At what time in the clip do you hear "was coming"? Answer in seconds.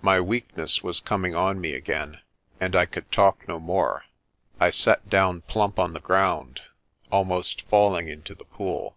0.82-1.34